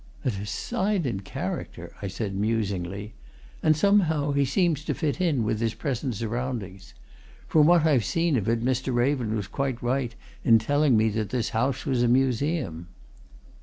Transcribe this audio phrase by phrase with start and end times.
[0.25, 3.13] "A decided character!" I said musingly.
[3.61, 6.95] "And somehow, he seems to fit in with his present surroundings.
[7.47, 8.91] From what I have seen of it, Mr.
[8.95, 12.87] Raven was quite right in telling me that this house was a museum."